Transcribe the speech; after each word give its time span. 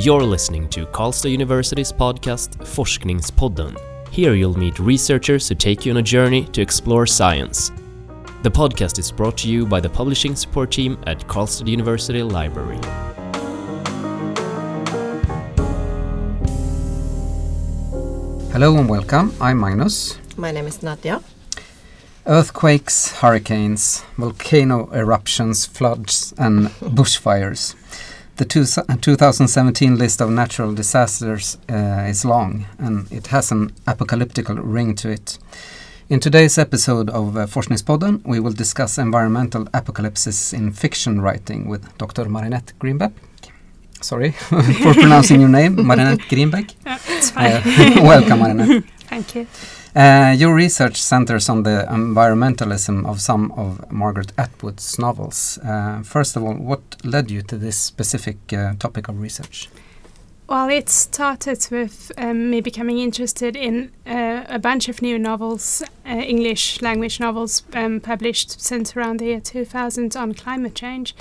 You're 0.00 0.22
listening 0.22 0.68
to 0.68 0.86
Karlstad 0.86 1.32
University's 1.32 1.92
podcast 1.92 2.56
Forskningspodden. 2.58 3.76
Here 4.12 4.34
you'll 4.34 4.56
meet 4.56 4.78
researchers 4.78 5.48
who 5.48 5.56
take 5.56 5.84
you 5.84 5.90
on 5.90 5.96
a 5.96 6.02
journey 6.02 6.44
to 6.52 6.62
explore 6.62 7.04
science. 7.04 7.72
The 8.44 8.50
podcast 8.50 9.00
is 9.00 9.10
brought 9.10 9.36
to 9.38 9.48
you 9.48 9.66
by 9.66 9.80
the 9.80 9.90
publishing 9.90 10.36
support 10.36 10.70
team 10.70 11.02
at 11.08 11.26
Karlstad 11.26 11.66
University 11.66 12.22
Library. 12.22 12.78
Hello 18.52 18.78
and 18.78 18.88
welcome. 18.88 19.34
I'm 19.40 19.58
Magnus. 19.58 20.16
My 20.36 20.52
name 20.52 20.68
is 20.68 20.80
Nadia. 20.80 21.20
Earthquakes, 22.24 23.14
hurricanes, 23.14 24.04
volcano 24.16 24.92
eruptions, 24.92 25.66
floods, 25.66 26.34
and 26.38 26.68
bushfires. 26.80 27.74
The 28.38 28.44
two, 28.44 28.64
2017 28.64 29.98
list 29.98 30.20
of 30.20 30.30
natural 30.30 30.72
disasters 30.72 31.58
uh, 31.68 32.06
is 32.08 32.24
long 32.24 32.66
and 32.78 33.10
it 33.10 33.26
has 33.26 33.50
an 33.50 33.72
apocalyptic 33.84 34.46
ring 34.48 34.94
to 34.94 35.10
it. 35.10 35.40
In 36.08 36.20
today's 36.20 36.56
episode 36.56 37.10
of 37.10 37.36
uh, 37.36 37.46
Forskningspodden, 37.46 38.24
we 38.24 38.38
will 38.38 38.52
discuss 38.52 38.96
environmental 38.96 39.66
apocalypses 39.74 40.52
in 40.52 40.70
fiction 40.70 41.20
writing 41.20 41.68
with 41.68 41.98
Dr. 41.98 42.26
Marinette 42.26 42.74
Grimbeek. 42.78 43.12
Sorry 44.00 44.30
for 44.84 44.94
pronouncing 44.94 45.40
your 45.40 45.50
name, 45.50 45.74
Marinette 45.84 46.20
Grimbeek. 46.30 46.74
it's 46.86 47.30
fine. 47.30 47.54
Uh, 47.54 47.62
welcome, 48.04 48.38
Marinette. 48.38 48.84
Thank 49.08 49.34
you. 49.34 49.48
Uh, 49.98 50.30
your 50.30 50.54
research 50.54 51.02
centers 51.02 51.48
on 51.48 51.64
the 51.64 51.84
environmentalism 51.90 53.04
of 53.04 53.20
some 53.20 53.50
of 53.56 53.90
Margaret 53.90 54.30
Atwood's 54.38 54.96
novels. 54.96 55.58
Uh, 55.64 56.02
first 56.04 56.36
of 56.36 56.44
all, 56.44 56.54
what 56.54 56.80
led 57.04 57.32
you 57.32 57.42
to 57.42 57.58
this 57.58 57.76
specific 57.76 58.36
uh, 58.52 58.74
topic 58.78 59.08
of 59.08 59.20
research? 59.20 59.68
Well, 60.48 60.68
it 60.70 60.88
started 60.88 61.66
with 61.72 62.12
um, 62.16 62.48
me 62.48 62.60
becoming 62.60 62.98
interested 62.98 63.56
in 63.56 63.90
uh, 64.06 64.44
a 64.48 64.60
bunch 64.60 64.88
of 64.88 65.02
new 65.02 65.18
novels, 65.18 65.82
uh, 66.06 66.10
English 66.10 66.80
language 66.80 67.18
novels, 67.18 67.64
um, 67.74 68.00
published 68.00 68.60
since 68.60 68.96
around 68.96 69.18
the 69.18 69.26
year 69.26 69.40
2000 69.40 70.14
on 70.14 70.32
climate 70.32 70.76
change. 70.76 71.16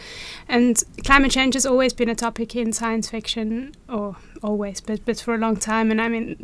And 0.47 0.83
climate 1.03 1.31
change 1.31 1.55
has 1.55 1.65
always 1.65 1.93
been 1.93 2.09
a 2.09 2.15
topic 2.15 2.55
in 2.55 2.71
science 2.73 3.09
fiction, 3.09 3.73
or 3.89 4.17
always, 4.43 4.81
but, 4.81 5.03
but 5.03 5.19
for 5.19 5.33
a 5.33 5.39
long 5.39 5.57
time. 5.57 5.89
And 5.89 5.99
I 5.99 6.09
mean, 6.09 6.37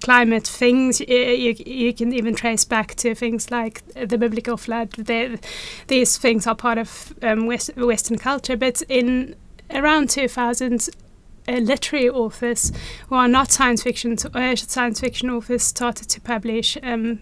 climate 0.00 0.46
things 0.46 1.00
you, 1.00 1.54
you, 1.66 1.92
can 1.92 2.12
even 2.12 2.34
trace 2.34 2.64
back 2.64 2.94
to 2.96 3.14
things 3.14 3.50
like 3.50 3.82
the 3.94 4.18
biblical 4.18 4.56
flood. 4.56 4.92
They, 4.92 5.38
these 5.88 6.18
things 6.18 6.46
are 6.46 6.54
part 6.54 6.78
of 6.78 7.14
um, 7.22 7.46
West, 7.46 7.76
Western 7.76 8.18
culture, 8.18 8.56
but 8.56 8.82
in 8.88 9.34
around 9.70 10.10
2000, 10.10 10.88
uh, 11.48 11.52
literary 11.52 12.08
authors 12.08 12.72
who 13.08 13.16
are 13.16 13.28
not 13.28 13.50
science 13.50 13.82
fiction 13.82 14.16
uh, 14.32 14.54
science 14.54 15.00
fiction 15.00 15.28
authors 15.28 15.62
started 15.62 16.08
to 16.08 16.20
publish 16.20 16.78
um, 16.82 17.18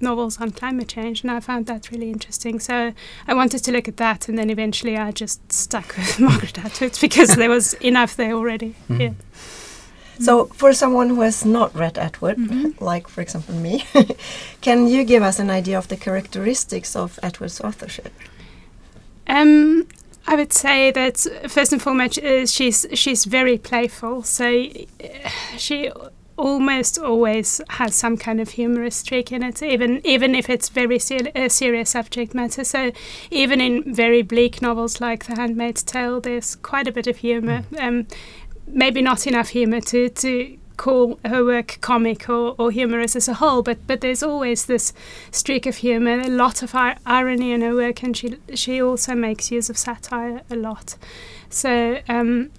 novels 0.00 0.40
on 0.40 0.50
climate 0.50 0.88
change, 0.88 1.22
and 1.22 1.30
I 1.30 1.40
found 1.40 1.66
that 1.66 1.90
really 1.90 2.10
interesting. 2.10 2.58
So 2.58 2.92
I 3.26 3.34
wanted 3.34 3.62
to 3.64 3.72
look 3.72 3.86
at 3.86 3.96
that, 3.98 4.28
and 4.28 4.38
then 4.38 4.50
eventually 4.50 4.96
I 4.96 5.12
just 5.12 5.52
stuck 5.52 5.96
with 5.96 6.18
Margaret 6.20 6.58
Atwood 6.58 6.98
because 7.00 7.36
there 7.36 7.50
was 7.50 7.74
enough 7.74 8.16
there 8.16 8.32
already. 8.32 8.74
Mm. 8.88 9.00
Yeah. 9.00 9.10
So, 10.20 10.46
for 10.46 10.72
someone 10.74 11.08
who 11.08 11.22
has 11.22 11.44
not 11.44 11.74
read 11.74 11.98
Atwood, 11.98 12.36
mm 12.36 12.48
-hmm. 12.48 12.94
like 12.94 13.08
for 13.08 13.22
example 13.22 13.54
me, 13.54 13.84
can 14.66 14.86
you 14.86 15.04
give 15.04 15.28
us 15.28 15.40
an 15.40 15.50
idea 15.50 15.78
of 15.78 15.86
the 15.86 15.96
characteristics 15.96 16.96
of 16.96 17.18
Atwood's 17.22 17.60
authorship? 17.60 18.12
Um, 19.26 19.86
I 20.26 20.34
would 20.36 20.52
say 20.52 20.92
that 20.92 21.26
first 21.48 21.72
and 21.72 21.82
foremost, 21.82 22.18
uh, 22.18 22.46
she's 22.46 22.86
she's 22.92 23.24
very 23.24 23.58
playful. 23.58 24.22
So 24.22 24.44
uh, 24.44 25.30
she 25.56 25.90
almost 26.40 26.98
always 26.98 27.60
has 27.68 27.94
some 27.94 28.16
kind 28.16 28.40
of 28.40 28.50
humorous 28.50 28.96
streak 28.96 29.30
in 29.32 29.42
it, 29.42 29.62
even 29.62 30.00
even 30.04 30.34
if 30.34 30.48
it's 30.48 30.68
very 30.68 30.98
ser 30.98 31.18
uh, 31.34 31.48
serious 31.48 31.90
subject 31.90 32.34
matter. 32.34 32.64
So 32.64 32.92
even 33.30 33.60
in 33.60 33.94
very 33.94 34.22
bleak 34.22 34.62
novels 34.62 35.00
like 35.00 35.24
The 35.26 35.36
Handmaid's 35.36 35.82
Tale, 35.82 36.20
there's 36.20 36.56
quite 36.56 36.88
a 36.88 36.92
bit 36.92 37.06
of 37.06 37.18
humor. 37.18 37.62
Mm. 37.72 37.82
Um, 37.82 38.06
maybe 38.72 39.02
not 39.02 39.26
enough 39.26 39.50
humor 39.50 39.80
to 39.80 40.08
to 40.08 40.56
call 40.76 41.18
her 41.26 41.44
work 41.44 41.76
comic 41.82 42.26
or, 42.30 42.54
or 42.56 42.70
humorous 42.70 43.14
as 43.14 43.28
a 43.28 43.34
whole, 43.34 43.62
but 43.62 43.78
but 43.86 44.00
there's 44.00 44.22
always 44.22 44.64
this 44.64 44.92
streak 45.30 45.66
of 45.66 45.76
humor, 45.76 46.20
a 46.20 46.28
lot 46.28 46.62
of 46.62 46.74
ir 46.74 46.96
irony 47.04 47.52
in 47.52 47.60
her 47.60 47.74
work, 47.74 48.02
and 48.02 48.16
she 48.16 48.36
she 48.54 48.82
also 48.82 49.14
makes 49.14 49.50
use 49.50 49.68
of 49.70 49.76
satire 49.76 50.40
a 50.50 50.56
lot. 50.56 50.96
So 51.50 51.98
um, 52.08 52.50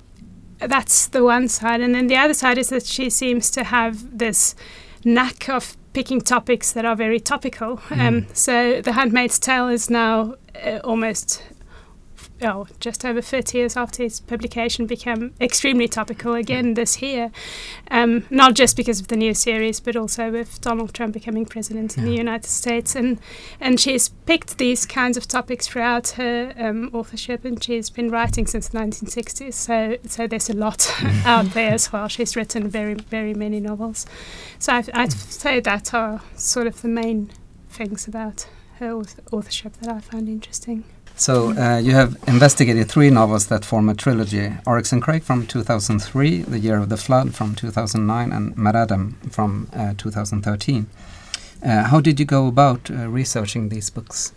that's 0.59 1.07
the 1.07 1.23
one 1.23 1.47
side, 1.47 1.81
and 1.81 1.95
then 1.95 2.07
the 2.07 2.17
other 2.17 2.35
side 2.35 2.57
is 2.57 2.69
that 2.69 2.85
she 2.85 3.09
seems 3.09 3.49
to 3.51 3.63
have 3.63 4.17
this 4.17 4.55
knack 5.03 5.49
of 5.49 5.75
picking 5.93 6.21
topics 6.21 6.71
that 6.71 6.85
are 6.85 6.95
very 6.95 7.19
topical. 7.19 7.77
Mm. 7.77 7.99
Um, 7.99 8.27
so 8.33 8.81
The 8.81 8.93
Handmaid's 8.93 9.39
Tale 9.39 9.67
is 9.67 9.89
now 9.89 10.35
uh, 10.63 10.79
almost 10.83 11.43
oh, 12.43 12.67
just 12.79 13.05
over 13.05 13.21
30 13.21 13.57
years 13.57 13.77
after 13.77 14.03
its 14.03 14.19
publication, 14.19 14.85
became 14.85 15.33
extremely 15.39 15.87
topical 15.87 16.33
again 16.33 16.73
this 16.73 17.01
year. 17.01 17.31
Um, 17.89 18.25
not 18.29 18.53
just 18.53 18.75
because 18.75 18.99
of 18.99 19.07
the 19.07 19.15
new 19.15 19.33
series, 19.33 19.79
but 19.79 19.95
also 19.95 20.31
with 20.31 20.61
Donald 20.61 20.93
Trump 20.93 21.13
becoming 21.13 21.45
president 21.45 21.95
yeah. 21.95 22.03
in 22.03 22.09
the 22.09 22.15
United 22.15 22.49
States. 22.49 22.95
And, 22.95 23.19
and 23.59 23.79
she's 23.79 24.09
picked 24.09 24.57
these 24.57 24.85
kinds 24.85 25.17
of 25.17 25.27
topics 25.27 25.67
throughout 25.67 26.09
her 26.09 26.53
um, 26.57 26.89
authorship, 26.93 27.45
and 27.45 27.61
she's 27.63 27.89
been 27.89 28.09
writing 28.09 28.47
since 28.47 28.67
the 28.67 28.79
1960s. 28.79 29.53
So, 29.53 29.97
so 30.05 30.27
there's 30.27 30.49
a 30.49 30.55
lot 30.55 30.91
out 31.25 31.47
there 31.53 31.73
as 31.73 31.91
well. 31.91 32.07
She's 32.07 32.35
written 32.35 32.67
very, 32.67 32.95
very 32.95 33.33
many 33.33 33.59
novels. 33.59 34.05
So 34.59 34.73
I've, 34.73 34.89
I'd 34.93 35.13
say 35.13 35.59
that 35.59 35.93
are 35.93 36.21
sort 36.35 36.67
of 36.67 36.81
the 36.81 36.87
main 36.87 37.31
things 37.69 38.07
about 38.07 38.47
her 38.79 38.93
authorship 39.31 39.73
that 39.73 39.89
I 39.89 39.99
find 39.99 40.27
interesting. 40.27 40.83
So 41.21 41.53
uh, 41.55 41.77
you 41.77 41.91
have 41.91 42.17
investigated 42.25 42.89
three 42.89 43.11
novels 43.11 43.45
that 43.45 43.63
form 43.63 43.89
a 43.89 43.93
trilogy: 43.93 44.53
Oryx 44.65 44.91
and 44.91 45.03
Crake 45.03 45.21
from 45.21 45.45
2003, 45.45 46.41
The 46.41 46.57
Year 46.57 46.77
of 46.77 46.89
the 46.89 46.97
Flood 46.97 47.35
from 47.35 47.53
2009, 47.53 48.31
and 48.31 48.55
MaddAddam 48.55 49.31
from 49.31 49.69
uh, 49.71 49.93
2013. 49.99 50.87
Uh, 51.63 51.83
how 51.83 52.01
did 52.01 52.19
you 52.19 52.25
go 52.25 52.47
about 52.47 52.89
uh, 52.89 53.07
researching 53.07 53.69
these 53.69 53.91
books? 53.91 54.33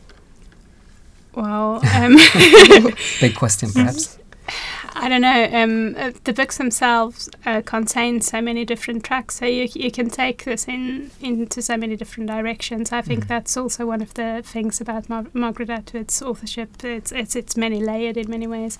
Well, 1.34 1.80
um 1.94 2.16
big 3.18 3.34
question, 3.34 3.72
perhaps. 3.72 4.18
I 4.96 5.08
don't 5.08 5.22
know. 5.22 5.48
Um, 5.52 5.92
the 6.22 6.32
books 6.32 6.56
themselves 6.56 7.28
uh, 7.44 7.62
contain 7.62 8.20
so 8.20 8.40
many 8.40 8.64
different 8.64 9.04
tracks, 9.04 9.36
so 9.36 9.44
you 9.44 9.68
you 9.74 9.90
can 9.90 10.08
take 10.08 10.44
this 10.44 10.68
in 10.68 11.10
into 11.20 11.60
so 11.62 11.76
many 11.76 11.96
different 11.96 12.28
directions. 12.28 12.92
I 12.92 13.02
think 13.02 13.24
mm. 13.24 13.28
that's 13.28 13.56
also 13.56 13.86
one 13.86 14.00
of 14.00 14.14
the 14.14 14.42
things 14.44 14.80
about 14.80 15.08
Mar 15.08 15.26
Margaret 15.32 15.68
Atwood's 15.68 16.22
authorship. 16.22 16.84
It's 16.84 17.10
it's 17.10 17.34
it's 17.34 17.56
many 17.56 17.82
layered 17.82 18.16
in 18.16 18.30
many 18.30 18.46
ways. 18.46 18.78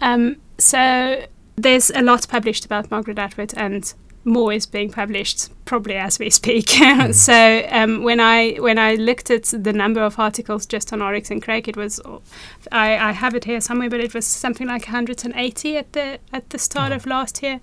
Um, 0.00 0.36
so 0.58 1.26
there's 1.54 1.90
a 1.90 2.02
lot 2.02 2.26
published 2.28 2.64
about 2.64 2.90
Margaret 2.90 3.18
Atwood, 3.18 3.54
and 3.56 3.94
more 4.26 4.52
is 4.52 4.66
being 4.66 4.90
published 4.90 5.48
probably 5.64 5.94
as 5.94 6.18
we 6.18 6.28
speak. 6.30 6.66
mm. 6.66 7.14
so 7.14 7.66
um, 7.70 8.02
when 8.02 8.20
I 8.20 8.56
when 8.56 8.78
I 8.78 8.96
looked 8.96 9.30
at 9.30 9.44
the 9.44 9.72
number 9.72 10.02
of 10.02 10.18
articles 10.18 10.66
just 10.66 10.92
on 10.92 11.00
Oryx 11.00 11.30
and 11.30 11.42
Crake, 11.42 11.68
it 11.68 11.76
was 11.76 12.00
I, 12.72 12.96
I 12.98 13.12
have 13.12 13.34
it 13.34 13.44
here 13.44 13.60
somewhere, 13.60 13.88
but 13.88 14.00
it 14.00 14.12
was 14.12 14.26
something 14.26 14.66
like 14.66 14.82
180 14.82 15.76
at 15.76 15.92
the 15.92 16.18
at 16.32 16.50
the 16.50 16.58
start 16.58 16.92
oh. 16.92 16.96
of 16.96 17.06
last 17.06 17.42
year. 17.42 17.60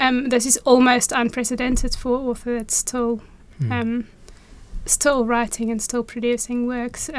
Um, 0.00 0.30
this 0.30 0.46
is 0.46 0.56
almost 0.58 1.12
unprecedented 1.12 1.94
for 1.94 2.18
an 2.18 2.26
author 2.26 2.58
that's 2.58 2.76
still. 2.76 3.20
Mm. 3.60 3.70
Um, 3.70 4.06
still 4.86 5.24
writing 5.26 5.70
and 5.70 5.80
still 5.80 6.02
producing 6.02 6.66
works. 6.66 7.10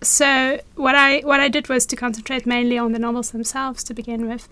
So 0.00 0.60
what 0.76 0.94
I 0.94 1.20
what 1.20 1.40
I 1.40 1.48
did 1.48 1.68
was 1.68 1.84
to 1.86 1.96
concentrate 1.96 2.46
mainly 2.46 2.78
on 2.78 2.92
the 2.92 3.00
novels 3.00 3.32
themselves 3.32 3.82
to 3.84 3.94
begin 3.94 4.28
with, 4.28 4.46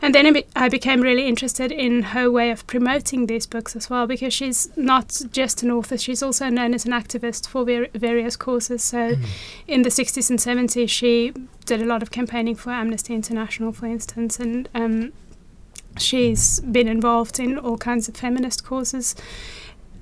and 0.00 0.14
then 0.14 0.32
be 0.32 0.44
I 0.54 0.68
became 0.68 1.00
really 1.00 1.26
interested 1.26 1.72
in 1.72 2.02
her 2.14 2.30
way 2.30 2.50
of 2.52 2.64
promoting 2.68 3.26
these 3.26 3.44
books 3.44 3.74
as 3.74 3.90
well 3.90 4.06
because 4.06 4.32
she's 4.32 4.70
not 4.76 5.20
just 5.32 5.64
an 5.64 5.72
author; 5.72 5.98
she's 5.98 6.22
also 6.22 6.48
known 6.48 6.74
as 6.74 6.86
an 6.86 6.92
activist 6.92 7.48
for 7.48 7.64
ver 7.64 7.88
various 7.92 8.36
causes. 8.36 8.84
So, 8.84 9.16
mm. 9.16 9.24
in 9.66 9.82
the 9.82 9.90
60s 9.90 10.30
and 10.30 10.38
70s, 10.38 10.88
she 10.88 11.32
did 11.66 11.82
a 11.82 11.86
lot 11.86 12.00
of 12.02 12.12
campaigning 12.12 12.54
for 12.54 12.70
Amnesty 12.70 13.14
International, 13.14 13.72
for 13.72 13.86
instance, 13.86 14.38
and 14.38 14.68
um, 14.76 15.12
she's 15.98 16.60
been 16.60 16.86
involved 16.86 17.40
in 17.40 17.58
all 17.58 17.78
kinds 17.78 18.08
of 18.08 18.16
feminist 18.16 18.64
causes 18.64 19.16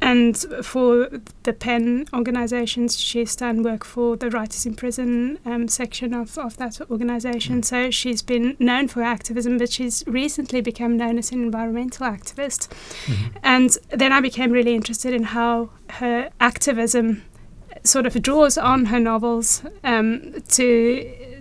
and 0.02 0.36
for 0.64 1.08
the 1.44 1.52
PEN 1.52 2.06
organisations, 2.12 2.98
she's 2.98 3.36
done 3.36 3.62
work 3.62 3.84
for 3.84 4.16
the 4.16 4.30
Writers 4.30 4.66
in 4.66 4.74
Prison 4.74 5.38
um, 5.46 5.68
section 5.68 6.12
of, 6.12 6.36
of 6.36 6.56
that 6.56 6.80
organisation. 6.90 7.60
Mm. 7.60 7.64
So 7.64 7.90
she's 7.92 8.20
been 8.20 8.56
known 8.58 8.88
for 8.88 9.02
activism, 9.02 9.58
but 9.58 9.70
she's 9.70 10.02
recently 10.08 10.60
become 10.60 10.96
known 10.96 11.18
as 11.18 11.30
an 11.30 11.40
environmental 11.40 12.04
activist. 12.04 12.68
Mm-hmm. 13.06 13.36
And 13.44 13.78
then 13.90 14.12
I 14.12 14.20
became 14.20 14.50
really 14.50 14.74
interested 14.74 15.14
in 15.14 15.22
how 15.22 15.70
her 15.90 16.30
activism 16.40 17.22
sort 17.84 18.04
of 18.04 18.20
draws 18.20 18.58
on 18.58 18.86
her 18.86 18.98
novels 18.98 19.62
um, 19.84 20.34
to 20.48 21.31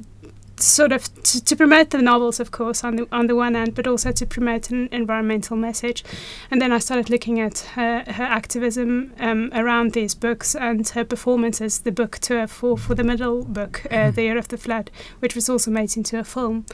sort 0.62 0.92
of 0.92 1.04
to, 1.24 1.44
to 1.44 1.56
promote 1.56 1.90
the 1.90 2.02
novels, 2.02 2.40
of 2.40 2.52
course, 2.52 2.84
on 2.84 2.96
the 2.96 3.08
on 3.12 3.28
the 3.28 3.36
one 3.36 3.56
hand, 3.56 3.76
but 3.76 3.88
also 3.88 4.12
to 4.12 4.26
promote 4.26 4.70
an 4.70 4.90
environmental 4.92 5.58
message. 5.58 6.04
And 6.50 6.62
then 6.62 6.72
I 6.72 6.80
started 6.80 7.10
looking 7.10 7.40
at 7.40 7.60
her 7.76 8.04
her 8.08 8.24
activism 8.24 9.14
um, 9.20 9.50
around 9.54 9.94
these 9.94 10.16
books 10.16 10.56
and 10.56 10.88
her 10.90 11.04
performances, 11.06 11.80
the 11.80 11.92
book 11.92 12.20
tour 12.20 12.48
for 12.48 12.78
for 12.78 12.96
the 12.96 13.04
middle 13.04 13.44
book, 13.44 13.86
uh, 13.86 13.96
Mhm. 13.96 14.16
The 14.16 14.22
Year 14.22 14.38
of 14.38 14.48
the 14.48 14.58
Flood, 14.58 14.92
which 15.20 15.36
was 15.36 15.50
also 15.50 15.72
made 15.72 15.98
into 15.98 16.20
a 16.20 16.24
film. 16.24 16.66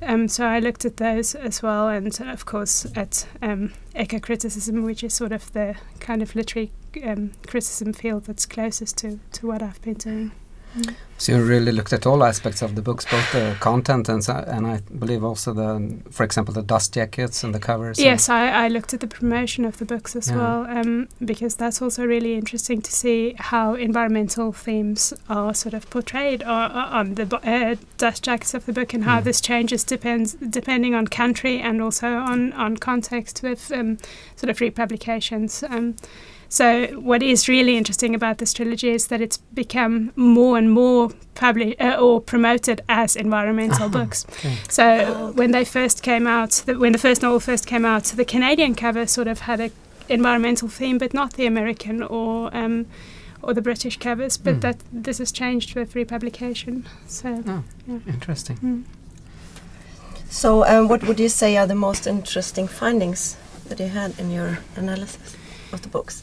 Um, 0.00 0.28
so 0.28 0.44
I 0.46 0.60
looked 0.60 0.84
at 0.84 0.96
those 0.96 1.34
as 1.34 1.62
well, 1.62 1.88
and 1.88 2.20
of 2.20 2.44
course 2.44 2.86
at 2.94 3.26
um, 3.42 3.72
eco 3.94 4.18
criticism, 4.20 4.84
which 4.84 5.02
is 5.02 5.14
sort 5.14 5.32
of 5.32 5.52
the 5.52 5.74
kind 6.00 6.22
of 6.22 6.34
literary 6.36 6.70
um, 7.04 7.32
criticism 7.46 7.92
field 7.92 8.24
that's 8.24 8.46
closest 8.46 8.98
to, 8.98 9.18
to 9.32 9.46
what 9.46 9.62
I've 9.62 9.82
been 9.82 9.94
doing. 9.94 10.32
So 11.20 11.32
you 11.32 11.42
really 11.42 11.72
looked 11.72 11.92
at 11.92 12.06
all 12.06 12.22
aspects 12.22 12.62
of 12.62 12.76
the 12.76 12.82
books, 12.82 13.04
both 13.04 13.32
the 13.32 13.56
content 13.58 14.08
and 14.08 14.22
and 14.28 14.66
I 14.68 14.80
believe 14.98 15.24
also 15.24 15.52
the, 15.52 15.98
for 16.12 16.22
example, 16.22 16.54
the 16.54 16.62
dust 16.62 16.94
jackets 16.94 17.42
and 17.42 17.52
the 17.52 17.58
covers. 17.58 17.98
Yes, 17.98 18.28
I, 18.28 18.66
I 18.66 18.68
looked 18.68 18.94
at 18.94 19.00
the 19.00 19.08
promotion 19.08 19.64
of 19.64 19.78
the 19.78 19.84
books 19.84 20.14
as 20.14 20.28
Yeah. 20.28 20.36
well, 20.36 20.66
um, 20.78 21.08
because 21.24 21.56
that's 21.56 21.82
also 21.82 22.04
really 22.06 22.34
interesting 22.34 22.80
to 22.82 22.92
see 22.92 23.34
how 23.38 23.74
environmental 23.74 24.52
themes 24.52 25.12
are 25.28 25.54
sort 25.54 25.74
of 25.74 25.90
portrayed 25.90 26.42
or, 26.44 26.46
or 26.46 26.86
on 27.00 27.14
the 27.16 27.26
uh, 27.42 27.74
dust 27.96 28.22
jackets 28.22 28.54
of 28.54 28.64
the 28.66 28.72
book, 28.72 28.94
and 28.94 29.02
how 29.04 29.20
Mm. 29.20 29.24
this 29.24 29.40
changes 29.40 29.82
depends 29.84 30.34
depending 30.34 30.94
on 30.94 31.08
country 31.08 31.58
and 31.60 31.82
also 31.82 32.06
on 32.06 32.52
on 32.52 32.76
context 32.76 33.42
with 33.42 33.72
um, 33.72 33.98
sort 34.36 34.50
of 34.50 34.60
republications. 34.60 35.64
Um, 35.64 35.96
so 36.48 36.86
what 37.00 37.22
is 37.22 37.48
really 37.48 37.76
interesting 37.76 38.14
about 38.14 38.38
this 38.38 38.52
trilogy 38.54 38.88
is 38.90 39.06
that 39.08 39.20
it's 39.20 39.36
become 39.54 40.12
more 40.16 40.56
and 40.58 40.70
more 40.70 41.10
published 41.34 41.80
uh, 41.80 41.96
or 42.00 42.20
promoted 42.20 42.80
as 42.88 43.16
environmental 43.16 43.84
Ah, 43.86 43.88
books. 43.88 44.24
okay. 44.30 44.56
So 44.68 44.84
Oh, 44.84 45.32
when 45.32 45.50
they 45.52 45.64
first 45.64 46.02
came 46.02 46.26
out, 46.26 46.62
the, 46.66 46.78
when 46.78 46.92
the 46.92 46.98
first 46.98 47.22
novel 47.22 47.40
first 47.40 47.66
came 47.66 47.84
out, 47.84 48.04
the 48.04 48.24
Canadian 48.24 48.74
cover 48.74 49.06
sort 49.06 49.28
of 49.28 49.40
had 49.40 49.60
a 49.60 49.70
environmental 50.08 50.68
theme, 50.68 50.96
but 50.98 51.12
not 51.12 51.34
the 51.34 51.46
American 51.46 52.02
or 52.02 52.50
um, 52.56 52.86
or 53.42 53.54
the 53.54 53.62
British 53.62 53.98
covers. 53.98 54.38
But 54.38 54.54
Mm. 54.56 54.60
that 54.62 54.76
this 55.04 55.18
has 55.18 55.30
changed 55.32 55.74
with 55.76 55.94
republication. 55.94 56.86
So 57.06 57.28
Oh, 57.46 57.62
yeah. 57.86 57.98
interesting. 58.06 58.56
Mm. 58.62 58.82
So, 60.30 60.64
um, 60.66 60.88
what 60.88 61.02
would 61.04 61.20
you 61.20 61.28
say 61.28 61.56
are 61.56 61.66
the 61.66 61.74
most 61.74 62.06
interesting 62.06 62.68
findings 62.68 63.36
that 63.68 63.80
you 63.80 63.88
had 63.88 64.18
in 64.18 64.30
your 64.30 64.58
analysis 64.76 65.36
of 65.72 65.80
the 65.82 65.88
books? 65.88 66.22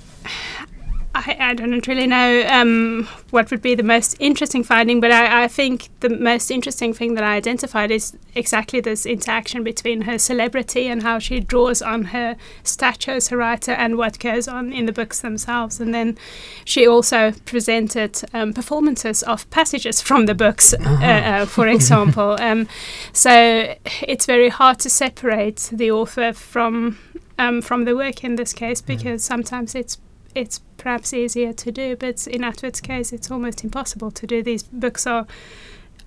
I, 1.16 1.38
I 1.40 1.54
don't 1.54 1.88
really 1.88 2.08
know 2.08 2.46
um, 2.48 3.08
what 3.30 3.50
would 3.50 3.62
be 3.62 3.74
the 3.74 3.84
most 3.84 4.18
interesting 4.20 4.64
finding, 4.64 5.00
but 5.00 5.12
I, 5.12 5.46
I 5.46 5.48
think 5.48 5.88
the 6.02 6.10
most 6.10 6.52
interesting 6.52 6.94
thing 6.94 7.14
that 7.14 7.24
I 7.24 7.36
identified 7.36 7.90
is 7.90 8.18
exactly 8.36 8.82
this 8.82 9.06
interaction 9.06 9.64
between 9.64 10.02
her 10.02 10.20
celebrity 10.20 10.88
and 10.88 11.04
how 11.04 11.20
she 11.20 11.40
draws 11.40 11.82
on 11.82 12.06
her 12.06 12.36
stature 12.64 13.12
as 13.12 13.32
a 13.32 13.38
writer 13.38 13.72
and 13.72 13.98
what 13.98 14.20
goes 14.20 14.50
on 14.50 14.74
in 14.74 14.88
the 14.88 14.92
books 14.92 15.22
themselves. 15.22 15.80
And 15.80 15.94
then 15.94 16.18
she 16.66 16.86
also 16.86 17.32
presented 17.46 18.22
um, 18.34 18.52
performances 18.54 19.24
of 19.24 19.50
passages 19.52 20.02
from 20.02 20.26
the 20.26 20.36
books, 20.36 20.74
uh, 20.74 20.78
uh, 20.84 21.46
for 21.46 21.68
example. 21.68 22.36
um, 22.42 22.68
so 23.14 23.74
it's 24.02 24.26
very 24.26 24.50
hard 24.50 24.80
to 24.80 24.90
separate 24.90 25.70
the 25.72 25.92
author 25.92 26.34
from 26.34 26.98
um, 27.38 27.62
from 27.62 27.84
the 27.84 27.96
work 27.96 28.24
in 28.24 28.38
this 28.38 28.54
case 28.54 28.80
because 28.80 29.22
sometimes 29.22 29.76
it's 29.76 29.98
it's 30.36 30.60
perhaps 30.78 31.14
easier 31.14 31.54
to 31.54 31.72
do, 31.72 31.96
but 31.96 32.28
in 32.28 32.44
Atwood's 32.44 32.82
case, 32.82 33.12
it's 33.12 33.32
almost 33.32 33.64
impossible 33.64 34.12
to 34.12 34.28
do. 34.28 34.44
These 34.44 34.64
books 34.64 35.08
are 35.08 35.26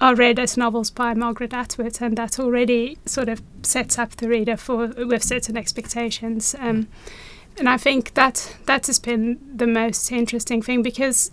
are 0.00 0.14
read 0.14 0.38
as 0.38 0.56
novels 0.56 0.90
by 0.90 1.12
Margaret 1.12 1.52
Atwood, 1.52 2.00
and 2.00 2.16
that 2.16 2.38
already 2.38 2.98
sort 3.04 3.28
of 3.28 3.42
sets 3.62 3.98
up 3.98 4.12
the 4.12 4.28
reader 4.28 4.56
for 4.56 4.86
with 4.86 5.24
certain 5.24 5.56
expectations. 5.56 6.54
Um, 6.58 6.86
and 7.58 7.68
I 7.68 7.76
think 7.76 8.14
that 8.14 8.56
that 8.66 8.86
has 8.86 9.00
been 9.00 9.38
the 9.52 9.66
most 9.66 10.12
interesting 10.12 10.62
thing 10.62 10.82
because 10.82 11.32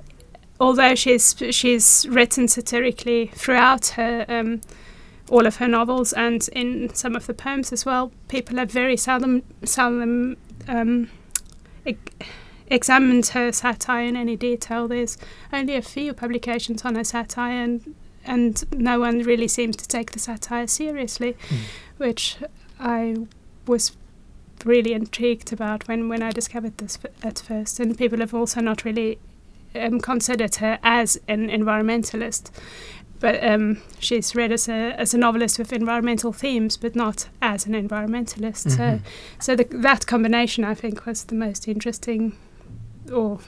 although 0.59 0.95
she's 0.95 1.36
she's 1.51 2.07
written 2.09 2.47
satirically 2.47 3.27
throughout 3.36 3.88
her 3.89 4.25
um, 4.27 4.62
all 5.30 5.45
of 5.45 5.57
her 5.57 5.68
novels 5.68 6.13
and 6.13 6.47
in 6.50 6.94
some 6.94 7.15
of 7.15 7.27
the 7.27 7.33
poems 7.33 7.71
as 7.71 7.86
well, 7.86 8.12
people 8.27 8.57
have 8.57 8.71
very 8.71 8.97
seldom 8.97 9.44
seldom 9.63 10.38
um, 10.68 11.09
ex- 12.68 12.76
examined 12.76 13.28
her 13.28 13.52
satire 13.52 14.06
in 14.06 14.16
any 14.16 14.36
detail. 14.36 14.88
There's 14.88 15.18
only 15.54 15.76
a 15.76 15.82
few 15.82 16.14
publications 16.14 16.84
on 16.86 16.96
her 16.96 17.04
satire, 17.04 17.64
and 17.64 17.96
and 18.28 18.64
no 18.74 19.00
one 19.00 19.20
really 19.20 19.48
seems 19.48 19.76
to 19.78 19.88
take 19.88 20.12
the 20.14 20.20
satire 20.20 20.68
seriously, 20.68 21.34
Mm. 21.50 21.58
which 21.98 22.38
I 22.80 23.16
was 23.68 23.92
really 24.64 24.94
intrigued 24.94 25.54
about 25.54 25.88
when, 25.88 26.10
when 26.10 26.24
I 26.24 26.32
discovered 26.32 26.76
this 26.80 26.98
f- 27.04 27.12
at 27.24 27.40
first. 27.40 27.80
And 27.80 27.96
people 27.96 28.20
have 28.20 28.34
also 28.34 28.62
not 28.62 28.84
really 28.84 29.20
um, 29.76 30.00
considered 30.00 30.56
her 30.56 30.80
as 30.82 31.20
an 31.28 31.50
environmentalist. 31.50 32.50
But 33.20 33.44
um, 33.44 33.82
she's 34.00 34.36
read 34.36 34.52
as 34.52 34.68
a 34.68 34.94
as 35.00 35.14
a 35.14 35.18
novelist 35.18 35.58
with 35.60 35.72
environmental 35.72 36.34
themes, 36.34 36.78
but 36.78 36.96
not 36.96 37.28
as 37.42 37.66
an 37.68 37.74
environmentalist. 37.74 38.72
So 38.72 38.78
Mhm. 38.80 39.00
so 39.40 39.56
the, 39.56 39.66
that 39.70 40.06
combination, 40.08 40.64
I 40.64 40.74
think, 40.74 41.06
was 41.06 41.24
the 41.26 41.36
most 41.36 41.68
interesting, 41.68 42.34
or 43.12 43.40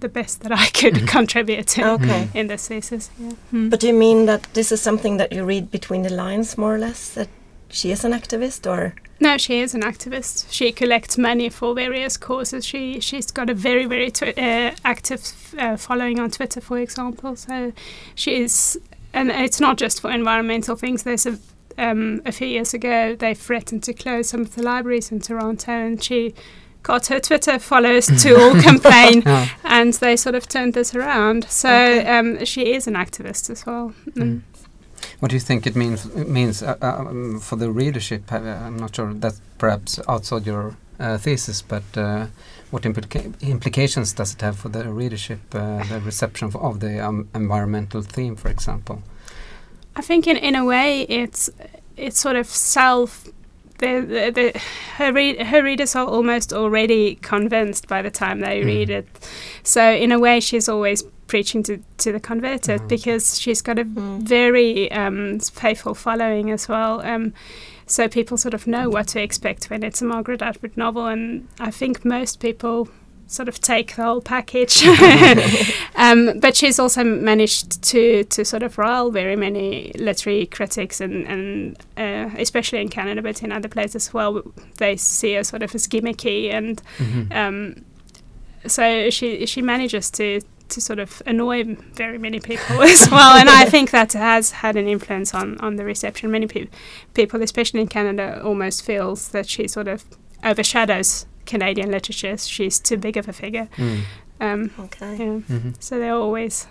the 0.00 0.08
best 0.08 0.40
that 0.42 0.52
I 0.52 0.66
could 0.80 0.94
Mhm. 0.94 1.08
contribute 1.08 1.66
to 1.68 1.92
Okay. 1.92 2.28
in 2.34 2.48
this 2.48 2.68
thesis. 2.68 3.10
Yeah. 3.18 3.32
Mm. 3.52 3.70
But 3.70 3.80
do 3.80 3.86
you 3.86 3.94
mean 3.94 4.26
that 4.26 4.42
this 4.52 4.70
is 4.72 4.80
something 4.82 5.16
that 5.18 5.32
you 5.32 5.44
read 5.44 5.70
between 5.70 6.02
the 6.02 6.10
lines, 6.12 6.58
more 6.58 6.74
or 6.74 6.78
less? 6.78 7.08
That 7.14 7.28
she 7.70 7.90
is 7.90 8.04
an 8.04 8.12
activist, 8.12 8.66
or 8.66 8.94
no, 9.20 9.38
she 9.38 9.60
is 9.60 9.74
an 9.74 9.82
activist. 9.82 10.46
She 10.50 10.70
collects 10.72 11.16
money 11.18 11.48
for 11.48 11.74
various 11.74 12.16
causes. 12.18 12.64
She 12.66 13.00
she's 13.00 13.30
got 13.32 13.48
a 13.50 13.54
very 13.54 13.86
very 13.86 14.10
twi- 14.10 14.34
uh, 14.36 14.70
active 14.84 15.22
uh, 15.58 15.76
following 15.78 16.20
on 16.20 16.30
Twitter, 16.30 16.60
for 16.60 16.78
example. 16.78 17.34
So 17.36 17.72
she 18.14 18.42
is, 18.42 18.78
and 19.14 19.30
it's 19.30 19.60
not 19.60 19.78
just 19.80 20.00
for 20.00 20.10
environmental 20.10 20.76
things. 20.76 21.02
There's 21.02 21.26
a 21.26 21.38
um, 21.78 22.20
a 22.26 22.32
few 22.32 22.46
years 22.48 22.74
ago 22.74 23.16
they 23.18 23.34
threatened 23.34 23.82
to 23.84 23.92
close 23.94 24.28
some 24.28 24.42
of 24.42 24.54
the 24.54 24.62
libraries 24.62 25.10
in 25.10 25.20
Toronto, 25.20 25.72
and 25.72 26.02
she 26.04 26.34
got 26.86 27.06
her 27.06 27.20
Twitter 27.20 27.58
followers 27.58 28.06
to 28.22 28.30
all 28.40 28.54
complain, 28.70 29.22
Yeah. 29.26 29.46
and 29.64 29.92
they 29.94 30.16
sort 30.16 30.34
of 30.36 30.46
turned 30.48 30.72
this 30.74 30.94
around. 30.94 31.44
So 31.50 31.68
Okay. 31.68 32.18
um, 32.18 32.44
she 32.44 32.60
is 32.76 32.86
an 32.86 32.94
activist 32.94 33.50
as 33.50 33.66
well. 33.66 33.92
Mm. 34.14 34.40
What 35.20 35.30
do 35.30 35.36
you 35.36 35.40
think 35.46 35.66
it 35.66 35.76
means 35.76 36.06
it 36.06 36.28
means 36.28 36.62
uh, 36.62 36.76
um, 36.80 37.40
for 37.40 37.56
the 37.58 37.70
readership? 37.70 38.32
Uh, 38.32 38.36
I'm 38.66 38.76
not 38.78 38.94
sure 38.96 39.14
that's 39.14 39.40
perhaps 39.58 40.00
outside 40.08 40.46
your 40.46 40.76
uh, 41.00 41.18
thesis, 41.18 41.62
but 41.62 41.82
uh, 41.96 42.26
what 42.70 42.82
implica- 42.84 43.32
implications 43.40 44.12
does 44.14 44.32
it 44.34 44.42
have 44.42 44.56
for 44.56 44.70
the 44.70 44.82
readership, 45.02 45.38
uh, 45.54 45.84
the 45.88 46.00
reception 46.04 46.48
of, 46.48 46.56
of 46.56 46.78
the 46.80 46.98
um, 47.06 47.28
environmental 47.34 48.02
theme, 48.02 48.36
for 48.36 48.48
example? 48.50 49.02
I 49.98 50.02
think 50.02 50.26
in, 50.26 50.36
in 50.36 50.54
a 50.54 50.64
way 50.64 51.02
it's 51.08 51.50
it's 51.96 52.20
sort 52.20 52.36
of 52.36 52.46
self. 52.46 53.28
The, 53.78 54.00
the, 54.00 54.30
the, 54.52 54.60
her, 54.96 55.12
read, 55.12 55.42
her 55.42 55.62
readers 55.62 55.94
are 55.94 56.06
almost 56.06 56.52
already 56.52 57.16
convinced 57.16 57.88
by 57.88 58.02
the 58.02 58.10
time 58.10 58.40
they 58.40 58.62
Mm. 58.62 58.66
read 58.66 58.90
it. 58.90 59.06
So 59.62 59.90
in 59.92 60.12
a 60.12 60.18
way, 60.18 60.40
she's 60.40 60.68
always 60.68 61.02
preaching 61.26 61.62
to, 61.64 61.78
to 61.98 62.12
the 62.12 62.20
converted 62.20 62.80
Mhm. 62.82 62.88
because 62.88 63.38
she's 63.40 63.60
got 63.60 63.78
a 63.78 63.84
Mm. 63.84 64.20
very 64.22 64.90
um, 64.92 65.40
faithful 65.40 65.94
following 65.94 66.50
as 66.50 66.68
well. 66.68 67.00
Um, 67.02 67.32
so 67.86 68.08
people 68.08 68.36
sort 68.36 68.54
of 68.54 68.66
know 68.66 68.88
what 68.88 69.08
to 69.08 69.20
expect 69.22 69.66
when 69.70 69.82
it's 69.82 70.00
a 70.02 70.04
Margaret 70.04 70.42
Atwood 70.42 70.76
novel, 70.76 71.06
and 71.06 71.46
I 71.60 71.70
think 71.70 72.04
most 72.04 72.40
people 72.40 72.88
sort 73.28 73.48
of 73.48 73.60
take 73.60 73.96
the 73.96 74.02
whole 74.04 74.20
package. 74.20 74.84
um, 75.96 76.38
but 76.40 76.56
she's 76.56 76.78
also 76.78 77.02
managed 77.04 77.82
to 77.82 78.24
to 78.24 78.44
sort 78.44 78.62
of 78.62 78.78
rile 78.78 79.10
very 79.10 79.36
many 79.36 79.92
literary 79.98 80.46
critics, 80.46 81.00
and 81.00 81.26
and 81.26 81.76
uh, 81.96 82.30
especially 82.38 82.80
in 82.80 82.88
Canada, 82.88 83.22
but 83.22 83.42
in 83.42 83.52
other 83.52 83.68
places 83.68 84.06
as 84.08 84.14
well, 84.14 84.42
they 84.78 84.96
see 84.96 85.34
her 85.34 85.44
sort 85.44 85.62
of 85.62 85.74
as 85.74 85.86
gimmicky 85.88 86.52
and 86.52 86.82
Mhm. 86.98 87.32
um, 87.34 87.84
so 88.66 89.10
she 89.10 89.46
she 89.46 89.62
manages 89.62 90.10
to 90.10 90.40
to 90.68 90.80
sort 90.80 90.98
of 90.98 91.22
annoy 91.26 91.62
very 91.94 92.18
many 92.18 92.40
people 92.40 92.82
as 92.82 93.08
well, 93.12 93.36
and 93.38 93.48
I 93.48 93.64
think 93.70 93.90
that 93.92 94.12
has 94.14 94.50
had 94.50 94.76
an 94.76 94.88
influence 94.88 95.32
on 95.34 95.58
on 95.60 95.76
the 95.76 95.84
reception. 95.84 96.30
Many 96.30 96.46
pe- 96.46 96.68
people, 97.14 97.42
especially 97.42 97.80
in 97.80 97.86
Canada, 97.88 98.40
almost 98.44 98.84
feels 98.84 99.28
that 99.28 99.48
she 99.48 99.68
sort 99.68 99.88
of 99.88 100.04
overshadows 100.44 101.26
Canadian 101.46 101.90
literature. 101.90 102.36
She's 102.36 102.78
too 102.80 102.96
big 102.96 103.16
of 103.16 103.28
a 103.28 103.32
figure. 103.32 103.68
Mm. 103.76 104.00
Um, 104.40 104.70
okay. 104.80 105.16
yeah. 105.16 105.40
Mhm. 105.56 105.74
So 105.80 105.98
there 105.98 106.12
are 106.14 106.20
always 106.20 106.66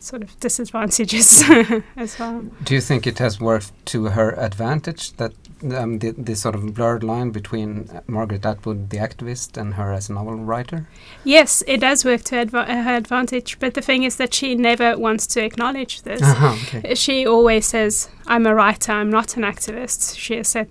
sort 0.00 0.22
of 0.22 0.38
disadvantages 0.40 1.42
as 1.96 2.18
well. 2.18 2.42
Do 2.64 2.74
you 2.74 2.80
think 2.80 3.06
it 3.06 3.18
has 3.18 3.40
worked 3.40 3.70
to 3.86 4.06
her 4.06 4.30
advantage 4.38 5.12
that 5.16 5.32
um, 5.76 6.00
the, 6.00 6.10
the 6.10 6.34
sort 6.34 6.56
of 6.56 6.74
blurred 6.74 7.04
line 7.04 7.30
between 7.30 7.88
uh, 7.94 8.00
Margaret 8.08 8.44
Atwood, 8.44 8.90
the 8.90 8.96
activist, 8.98 9.56
and 9.56 9.74
her 9.74 9.92
as 9.92 10.10
a 10.10 10.12
novel 10.12 10.34
writer? 10.34 10.88
Yes, 11.24 11.62
it 11.68 11.78
does 11.80 12.04
work 12.04 12.22
to 12.24 12.34
adva- 12.44 12.66
her 12.84 12.96
advantage, 12.96 13.58
but 13.60 13.74
the 13.74 13.80
thing 13.80 14.02
is 14.02 14.16
that 14.16 14.34
she 14.34 14.56
never 14.56 14.98
wants 14.98 15.24
to 15.28 15.44
acknowledge 15.44 16.02
this. 16.02 16.20
Uh-huh, 16.20 16.56
okay. 16.78 16.94
She 16.96 17.24
always 17.24 17.66
says, 17.66 18.08
I'm 18.26 18.44
a 18.46 18.54
writer, 18.54 18.90
I'm 18.92 19.10
not 19.10 19.36
an 19.36 19.44
activist. 19.44 20.18
She 20.18 20.34
has 20.36 20.48
said 20.48 20.68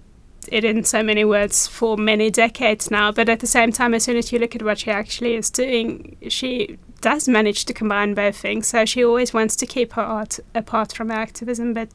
it 0.47 0.63
in 0.63 0.83
so 0.83 1.03
many 1.03 1.23
words 1.25 1.67
for 1.67 1.97
many 1.97 2.29
decades 2.31 2.89
now, 2.89 3.11
but 3.11 3.29
at 3.29 3.39
the 3.39 3.47
same 3.47 3.71
time, 3.71 3.93
as 3.93 4.03
soon 4.03 4.17
as 4.17 4.31
you 4.31 4.39
look 4.39 4.55
at 4.55 4.63
what 4.63 4.79
she 4.79 4.91
actually 4.91 5.35
is 5.35 5.49
doing, 5.49 6.17
she 6.29 6.77
does 7.01 7.27
manage 7.27 7.65
to 7.65 7.73
combine 7.73 8.13
both 8.13 8.37
things. 8.37 8.67
So 8.67 8.85
she 8.85 9.03
always 9.03 9.33
wants 9.33 9.55
to 9.57 9.65
keep 9.65 9.93
her 9.93 10.01
art 10.01 10.39
apart 10.55 10.93
from 10.93 11.09
her 11.09 11.15
activism, 11.15 11.73
but 11.73 11.89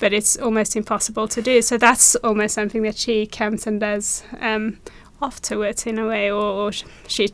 but 0.00 0.12
it's 0.12 0.36
almost 0.36 0.74
impossible 0.76 1.28
to 1.28 1.40
do. 1.40 1.62
So 1.62 1.78
that's 1.78 2.16
almost 2.16 2.54
something 2.54 2.82
that 2.82 2.96
she 2.96 3.26
comes 3.26 3.64
and 3.66 3.78
does 3.80 4.24
um, 4.40 4.78
afterwards 5.22 5.86
in 5.86 5.98
a 5.98 6.06
way, 6.06 6.30
or, 6.30 6.42
or 6.42 6.72
she 7.06 7.28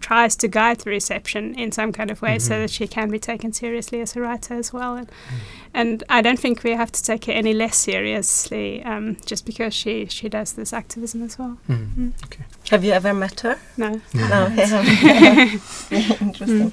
tries 0.00 0.36
to 0.36 0.46
guide 0.48 0.78
the 0.80 0.90
reception 0.90 1.58
in 1.58 1.72
some 1.72 1.90
kind 1.92 2.10
of 2.12 2.22
way 2.22 2.38
so 2.38 2.52
Mhm. 2.54 2.60
that 2.62 2.70
she 2.70 2.86
can 2.86 3.10
be 3.10 3.18
taken 3.18 3.52
seriously 3.52 4.00
as 4.00 4.14
a 4.14 4.20
writer 4.20 4.54
as 4.54 4.72
well. 4.72 4.94
And, 4.94 5.10
and 5.74 6.02
I 6.08 6.22
don't 6.22 6.38
think 6.38 6.64
we 6.64 6.70
have 6.72 6.90
to 6.92 7.02
take 7.02 7.28
it 7.28 7.32
any 7.32 7.52
less 7.54 7.76
seriously 7.76 8.82
um, 8.84 9.16
just 9.26 9.46
because 9.46 9.74
she, 9.74 10.06
she 10.06 10.28
does 10.28 10.52
this 10.52 10.72
activism 10.72 11.22
as 11.22 11.38
well. 11.38 11.58
Mm. 11.68 11.88
Mm. 11.96 12.12
Have 12.70 12.84
you 12.84 12.92
ever 12.92 13.14
met 13.14 13.40
her? 13.40 13.58
No. 13.76 14.00
No, 14.14 14.46
you 14.48 14.66
haven't. 14.66 15.62
Interesting. 16.20 16.72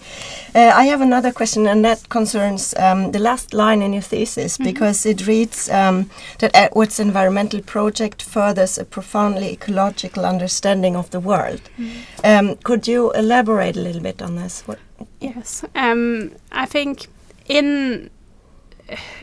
Uh, 0.53 0.71
I 0.75 0.85
have 0.85 1.01
another 1.01 1.31
question, 1.31 1.67
and 1.67 1.83
that 1.85 2.09
concerns 2.09 2.73
um, 2.77 3.11
the 3.11 3.19
last 3.19 3.53
line 3.53 3.81
in 3.81 3.93
your 3.93 4.01
thesis, 4.01 4.57
Mhm. 4.57 4.63
because 4.65 5.05
it 5.05 5.25
reads 5.27 5.69
um, 5.69 6.09
that 6.39 6.53
Atwood's 6.55 6.99
environmental 6.99 7.61
project 7.61 8.21
furthers 8.21 8.77
a 8.77 8.83
profoundly 8.85 9.51
ecological 9.53 10.25
understanding 10.25 10.95
of 10.95 11.09
the 11.11 11.19
world. 11.19 11.61
Um, 12.23 12.55
could 12.63 12.87
you 12.87 13.11
elaborate 13.13 13.77
a 13.77 13.81
little 13.81 14.01
bit 14.01 14.21
on 14.21 14.35
this? 14.35 14.63
What, 14.67 14.79
Yes, 15.19 15.63
um, 15.75 16.31
I 16.51 16.65
think 16.65 17.07
in 17.47 18.09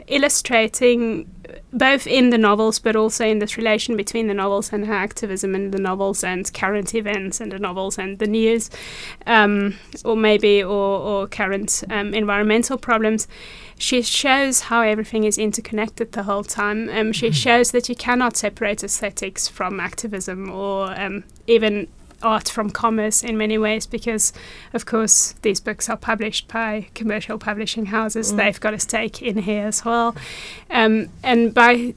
illustrating 0.07 1.31
both 1.73 2.07
in 2.07 2.31
the 2.31 2.39
novels, 2.39 2.79
but 2.79 2.97
also 2.97 3.27
in 3.27 3.39
this 3.39 3.57
relation 3.57 3.97
between 3.97 4.27
the 4.27 4.35
novels 4.35 4.73
and 4.73 4.87
her 4.87 4.95
activism, 4.95 5.55
and 5.55 5.73
the 5.73 5.79
novels 5.79 6.25
and 6.25 6.53
current 6.53 6.95
events, 6.95 7.41
and 7.41 7.53
the 7.53 7.59
novels 7.59 7.99
and 7.99 8.19
the 8.19 8.27
news, 8.27 8.71
um, 9.27 9.75
or 10.05 10.17
maybe 10.17 10.63
or, 10.63 10.99
or 11.01 11.27
current 11.27 11.85
um, 11.91 12.15
environmental 12.15 12.79
problems. 12.79 13.29
She 13.79 14.03
shows 14.03 14.61
how 14.61 14.83
everything 14.83 15.25
is 15.25 15.39
interconnected 15.39 16.13
the 16.13 16.23
whole 16.25 16.45
time. 16.45 16.89
Um, 16.89 17.13
she 17.13 17.33
shows 17.33 17.73
that 17.73 17.89
you 17.89 17.97
cannot 17.97 18.37
separate 18.37 18.85
aesthetics 18.85 19.49
from 19.49 19.81
activism 19.81 20.51
or 20.51 20.99
um, 20.99 21.25
even 21.47 21.89
art 22.23 22.49
from 22.49 22.71
commerce 22.71 23.23
in 23.23 23.37
many 23.37 23.59
ways 23.59 23.87
because 23.87 24.33
of 24.73 24.87
course 24.87 25.35
these 25.43 25.61
books 25.61 25.89
are 25.89 25.97
published 25.97 26.49
by 26.49 26.89
commercial 26.95 27.39
publishing 27.39 27.87
houses. 27.87 28.33
Mm. 28.33 28.37
they've 28.37 28.61
got 28.61 28.75
a 28.75 28.79
stake 28.79 29.23
in 29.23 29.39
here 29.39 29.67
as 29.67 29.85
well. 29.85 30.15
Um, 30.71 31.09
and 31.23 31.53
by 31.53 31.95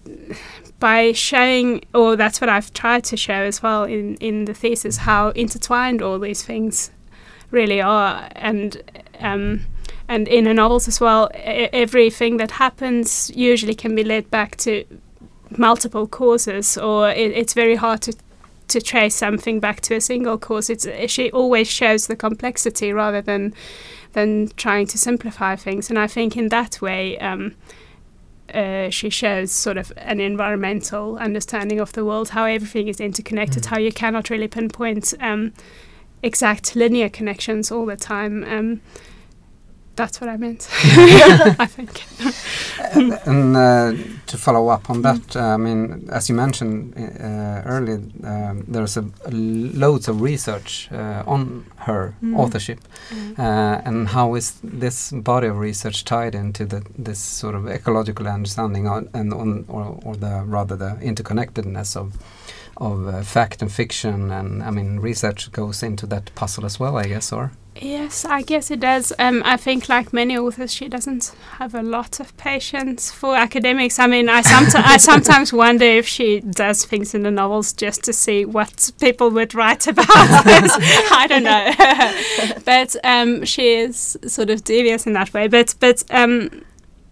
by 0.79 1.11
showing 1.13 1.83
or 1.93 2.15
that's 2.15 2.41
what 2.41 2.49
I've 2.49 2.73
tried 2.73 3.03
to 3.05 3.17
show 3.17 3.33
as 3.33 3.63
well 3.63 3.83
in 3.83 4.15
in 4.15 4.45
the 4.45 4.53
thesis 4.53 4.97
how 4.97 5.29
intertwined 5.29 6.01
all 6.01 6.19
these 6.19 6.43
things 6.43 6.91
really 7.51 7.81
are. 7.81 8.29
And 8.33 8.81
um, 9.19 9.61
and 10.07 10.27
in 10.27 10.43
the 10.45 10.53
novels 10.53 10.87
as 10.87 10.99
well 10.99 11.29
e- 11.35 11.69
everything 11.73 12.37
that 12.37 12.51
happens 12.51 13.31
usually 13.35 13.75
can 13.75 13.95
be 13.95 14.03
led 14.03 14.29
back 14.29 14.55
to 14.57 14.83
multiple 15.57 16.07
causes 16.07 16.77
or 16.77 17.09
it, 17.09 17.31
it's 17.31 17.53
very 17.53 17.75
hard 17.75 18.01
to 18.01 18.13
to 18.67 18.81
trace 18.81 19.15
something 19.15 19.59
back 19.59 19.81
to 19.81 19.95
a 19.95 20.01
single 20.01 20.37
cause. 20.37 20.69
It's 20.69 20.87
she 21.07 21.31
always 21.31 21.69
shows 21.69 22.07
the 22.07 22.15
complexity 22.15 22.91
rather 22.93 23.21
than 23.21 23.53
than 24.13 24.49
trying 24.55 24.87
to 24.87 24.97
simplify 24.97 25.55
things. 25.55 25.89
And 25.89 25.99
I 25.99 26.07
think 26.07 26.37
in 26.37 26.49
that 26.49 26.81
way, 26.81 27.17
um, 27.19 27.53
uh, 28.53 28.89
she 28.89 29.09
shows 29.09 29.51
sort 29.51 29.77
of 29.77 29.91
an 29.97 30.19
environmental 30.19 31.17
understanding 31.17 31.79
of 31.79 31.91
the 31.93 32.05
world, 32.05 32.29
how 32.29 32.45
everything 32.45 32.87
is 32.87 32.99
interconnected, 32.99 33.63
Mm. 33.63 33.65
how 33.65 33.77
you 33.79 33.91
cannot 33.91 34.29
really 34.29 34.47
pinpoint 34.47 35.13
um, 35.19 35.51
exact 36.23 36.75
linear 36.75 37.09
connections 37.09 37.71
all 37.71 37.85
the 37.85 37.97
time. 37.97 38.43
Um, 38.43 38.81
that's 39.95 40.19
what 40.21 40.29
I 40.29 40.37
meant. 40.37 40.67
I 41.59 41.65
think. 41.65 42.03
and 43.27 43.55
uh, 43.55 43.93
to 44.27 44.37
follow 44.37 44.67
up 44.69 44.89
on 44.89 45.01
that, 45.03 45.35
uh, 45.35 45.39
I 45.39 45.57
mean, 45.57 46.07
as 46.11 46.29
you 46.29 46.35
mentioned 46.35 46.93
uh, 46.97 47.61
earlier, 47.65 48.01
um, 48.23 48.63
there's 48.67 48.97
a, 48.97 49.05
loads 49.31 50.07
of 50.07 50.21
research 50.21 50.89
uh, 50.91 51.23
on 51.25 51.65
her 51.77 52.15
Mm. 52.23 52.37
authorship, 52.37 52.79
uh, 53.37 53.81
and 53.85 54.07
how 54.09 54.35
is 54.35 54.53
this 54.63 55.11
body 55.11 55.47
of 55.47 55.57
research 55.57 56.03
tied 56.05 56.33
into 56.35 56.65
the, 56.65 56.81
this 56.97 57.19
sort 57.19 57.55
of 57.55 57.67
ecological 57.67 58.27
understanding 58.27 58.87
on, 58.87 59.09
and 59.13 59.33
on, 59.33 59.65
or, 59.67 59.99
or 60.05 60.15
the 60.15 60.43
rather 60.45 60.75
the 60.77 60.95
interconnectedness 61.01 61.95
of 61.95 62.13
of 62.77 63.07
uh, 63.07 63.21
fact 63.23 63.61
and 63.61 63.71
fiction, 63.71 64.31
and 64.31 64.61
I 64.63 64.69
mean, 64.71 64.99
research 64.99 65.51
goes 65.51 65.83
into 65.83 66.05
that 66.07 66.33
puzzle 66.35 66.65
as 66.65 66.79
well, 66.79 66.97
I 66.97 67.07
guess, 67.07 67.31
or 67.31 67.51
Yes, 67.81 68.23
I 68.23 68.41
guess 68.41 68.71
it 68.71 68.79
does. 68.79 69.11
Um, 69.19 69.41
I 69.45 69.57
think, 69.57 69.89
like 69.89 70.13
many 70.13 70.37
authors, 70.37 70.73
she 70.73 70.87
doesn't 70.87 71.35
have 71.57 71.75
a 71.75 71.81
lot 71.83 72.21
of 72.21 72.35
patience 72.37 73.11
for 73.11 73.35
academics. 73.35 73.99
I 73.99 74.07
mean, 74.07 74.29
I, 74.29 74.41
I 74.45 74.97
sometimes 74.97 75.51
wonder 75.51 75.83
if 75.83 76.07
she 76.07 76.39
does 76.39 76.85
things 76.85 77.13
in 77.13 77.23
the 77.23 77.31
novels 77.31 77.73
just 77.73 78.03
to 78.05 78.13
see 78.13 78.45
what 78.45 78.91
people 79.01 79.29
would 79.31 79.53
write 79.53 79.87
about. 79.87 80.05
I 80.09 81.25
don't 81.27 81.43
know, 81.43 82.61
but 82.65 82.95
um, 83.03 83.43
she 83.43 83.73
is 83.75 84.17
sort 84.25 84.49
of 84.49 84.63
devious 84.63 85.05
in 85.05 85.11
that 85.13 85.33
way. 85.33 85.49
But 85.49 85.75
but 85.81 86.01
um, 86.11 86.63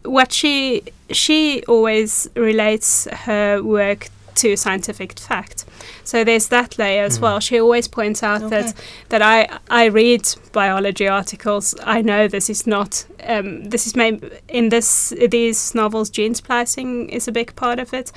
what 0.06 0.32
she 0.32 0.84
she 1.12 1.62
always 1.68 2.30
relates 2.38 3.06
her 3.12 3.62
work 3.62 4.08
to 4.36 4.56
scientific 4.56 5.20
fact. 5.20 5.66
So 6.04 6.24
there's 6.24 6.48
that 6.50 6.78
layer 6.78 7.04
as 7.06 7.18
Mm. 7.18 7.22
well. 7.22 7.40
She 7.40 7.60
always 7.60 7.88
points 7.88 8.24
out 8.24 8.44
Okay. 8.44 8.62
that 8.62 8.74
that 9.10 9.22
I 9.22 9.48
I 9.70 9.86
read 9.86 10.28
biology 10.52 11.08
articles. 11.08 11.76
I 11.84 12.02
know 12.02 12.28
this 12.28 12.50
is 12.50 12.68
not 12.68 13.06
um, 13.28 13.64
this 13.66 13.88
is 13.88 13.96
maybe 13.96 14.30
in 14.48 14.70
this 14.70 15.14
these 15.30 15.74
novels 15.76 16.10
gene 16.10 16.34
splicing 16.36 17.10
is 17.10 17.28
a 17.28 17.32
big 17.32 17.56
part 17.56 17.80
of 17.80 17.94
it, 17.94 18.12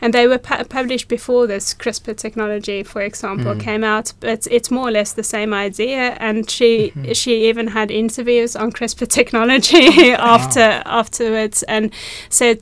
and 0.00 0.12
they 0.12 0.26
were 0.26 0.38
pu- 0.38 0.64
published 0.64 1.08
before 1.08 1.46
this 1.46 1.74
CRISPR 1.74 2.16
technology, 2.16 2.82
for 2.82 3.02
example, 3.02 3.54
Mm. 3.54 3.60
came 3.60 3.84
out. 3.84 4.12
But 4.20 4.46
it's 4.50 4.70
more 4.70 4.88
or 4.88 4.90
less 4.92 5.12
the 5.12 5.22
same 5.22 5.52
idea, 5.54 6.16
and 6.20 6.50
she 6.50 6.92
Mhm. 6.96 7.14
she 7.16 7.48
even 7.48 7.68
had 7.68 7.90
interviews 7.90 8.56
on 8.56 8.72
CRISPR 8.72 9.06
technology 9.20 10.12
after 10.12 10.82
afterwards, 10.86 11.62
and 11.64 11.90
said 12.28 12.58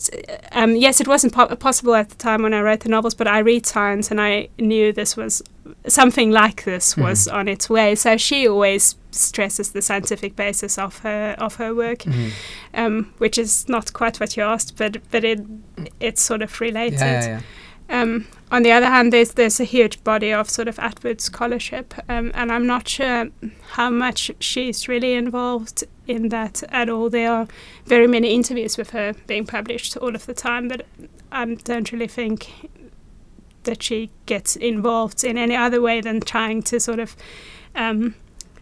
um, 0.52 0.76
yes, 0.76 1.00
it 1.00 1.08
wasn't 1.08 1.32
po- 1.32 1.54
possible 1.56 1.94
at 1.94 2.08
the 2.10 2.16
time 2.16 2.42
when 2.42 2.54
I 2.54 2.60
wrote 2.60 2.80
the 2.80 2.88
novels, 2.88 3.14
but 3.14 3.26
I 3.26 3.38
read 3.40 3.66
science 3.66 4.10
and 4.10 4.20
I 4.20 4.48
knew 4.58 4.92
this 4.92 5.16
was 5.16 5.42
something 5.86 6.30
like 6.30 6.64
this 6.64 6.96
was 6.96 7.28
on 7.28 7.48
its 7.48 7.70
way. 7.70 7.94
So 7.94 8.16
she 8.16 8.48
always 8.48 8.96
stresses 9.10 9.70
the 9.72 9.80
scientific 9.82 10.36
basis 10.36 10.78
of 10.78 10.98
her 10.98 11.34
of 11.38 11.56
her 11.56 11.74
work, 11.74 12.00
Mm. 12.04 12.30
um, 12.74 13.14
which 13.18 13.38
is 13.38 13.68
not 13.68 13.92
quite 13.92 14.20
what 14.20 14.36
you 14.36 14.42
asked, 14.42 14.76
but 14.76 14.96
but 15.10 15.24
it 15.24 15.40
it's 16.00 16.22
sort 16.22 16.42
of 16.42 16.60
related. 16.60 17.00
yeah, 17.00 17.20
yeah, 17.20 17.28
yeah. 17.28 17.40
Um, 17.90 18.26
on 18.50 18.62
the 18.62 18.72
other 18.72 18.86
hand, 18.86 19.12
there's 19.12 19.32
there's 19.34 19.60
a 19.60 19.64
huge 19.64 20.02
body 20.04 20.32
of 20.32 20.48
sort 20.50 20.68
of 20.68 20.78
Atwood 20.78 21.20
scholarship, 21.20 21.94
um, 22.08 22.30
and 22.34 22.50
I'm 22.50 22.66
not 22.66 22.88
sure 22.88 23.28
how 23.72 23.90
much 23.90 24.30
she's 24.40 24.88
really 24.88 25.12
involved 25.14 25.84
in 26.06 26.28
that 26.30 26.62
at 26.70 26.88
all. 26.88 27.10
There 27.10 27.30
are 27.30 27.46
very 27.86 28.06
many 28.06 28.28
interviews 28.34 28.78
with 28.78 28.90
her 28.90 29.12
being 29.26 29.46
published 29.46 29.96
all 29.98 30.14
of 30.14 30.24
the 30.26 30.34
time, 30.34 30.68
but 30.68 30.86
I 31.32 31.44
don't 31.64 31.92
really 31.92 32.08
think 32.08 32.70
that 33.64 33.82
she 33.82 34.10
gets 34.26 34.56
involved 34.56 35.24
in 35.24 35.36
any 35.38 35.56
other 35.56 35.80
way 35.80 36.00
than 36.00 36.20
trying 36.20 36.62
to 36.64 36.78
sort 36.80 37.00
of 37.00 37.16
um, 37.74 38.14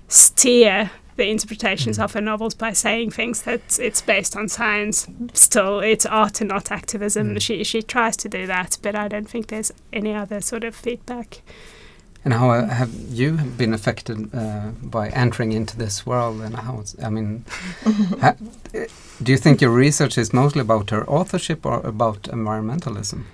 steer 0.09 0.91
the 1.17 1.29
interpretations 1.29 1.99
Mm. 1.99 2.05
of 2.05 2.13
her 2.15 2.21
novels 2.23 2.55
by 2.55 2.73
saying 2.73 3.11
things 3.11 3.43
that 3.43 3.79
it's 3.79 4.01
based 4.01 4.35
on 4.37 4.49
science. 4.49 5.07
Still, 5.35 5.81
it's 5.81 6.07
art 6.07 6.41
and 6.41 6.49
not 6.49 6.71
activism. 6.73 7.35
Mm. 7.35 7.41
She 7.43 7.65
she 7.65 7.83
tries 7.83 8.17
to 8.17 8.29
do 8.29 8.47
that, 8.47 8.79
but 8.83 8.95
I 8.95 9.09
don't 9.09 9.29
think 9.29 9.47
there's 9.49 9.73
any 9.93 10.15
other 10.15 10.41
sort 10.41 10.65
of 10.65 10.75
feedback. 10.75 11.43
And 12.25 12.35
how 12.35 12.51
uh, 12.51 12.67
have 12.69 12.91
you 13.11 13.33
been 13.59 13.75
affected 13.75 14.17
uh, 14.35 14.71
by 14.83 15.09
entering 15.11 15.53
into 15.53 15.77
this 15.77 16.07
world? 16.07 16.41
And 16.41 16.55
how? 16.57 16.85
I 17.05 17.11
mean, 17.11 17.45
ha, 18.21 18.35
do 19.23 19.33
you 19.33 19.39
think 19.39 19.61
your 19.61 19.73
research 19.73 20.17
is 20.19 20.33
mostly 20.33 20.61
about 20.61 20.91
her 20.91 21.05
authorship 21.11 21.67
or 21.67 21.81
about 21.87 22.23
environmentalism? 22.23 23.25